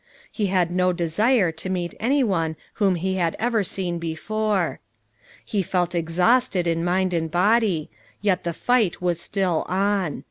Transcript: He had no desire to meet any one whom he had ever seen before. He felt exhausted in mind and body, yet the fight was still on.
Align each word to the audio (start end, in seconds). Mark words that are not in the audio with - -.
He 0.31 0.47
had 0.47 0.71
no 0.71 0.91
desire 0.93 1.51
to 1.51 1.69
meet 1.69 1.93
any 1.99 2.23
one 2.23 2.55
whom 2.81 2.95
he 2.95 3.17
had 3.17 3.35
ever 3.37 3.63
seen 3.63 3.99
before. 3.99 4.79
He 5.45 5.61
felt 5.61 5.93
exhausted 5.93 6.65
in 6.65 6.83
mind 6.83 7.13
and 7.13 7.29
body, 7.29 7.91
yet 8.19 8.43
the 8.43 8.51
fight 8.53 8.99
was 8.99 9.19
still 9.21 9.63
on. 9.69 10.19